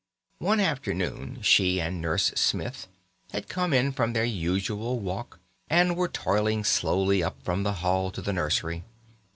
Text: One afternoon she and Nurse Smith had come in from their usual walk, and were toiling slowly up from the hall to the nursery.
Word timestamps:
One 0.39 0.59
afternoon 0.59 1.43
she 1.43 1.79
and 1.79 2.01
Nurse 2.01 2.33
Smith 2.35 2.87
had 3.33 3.47
come 3.47 3.71
in 3.71 3.91
from 3.91 4.13
their 4.13 4.25
usual 4.25 4.97
walk, 4.97 5.39
and 5.69 5.95
were 5.95 6.07
toiling 6.09 6.63
slowly 6.63 7.21
up 7.21 7.39
from 7.43 7.61
the 7.61 7.71
hall 7.85 8.09
to 8.09 8.21
the 8.23 8.33
nursery. 8.33 8.83